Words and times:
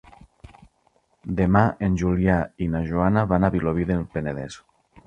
Demà 1.41 1.63
en 1.89 1.99
Julià 2.03 2.39
i 2.67 2.71
na 2.73 2.85
Joana 2.89 3.29
van 3.35 3.47
a 3.49 3.55
Vilobí 3.59 3.89
del 3.93 4.07
Penedès. 4.17 4.63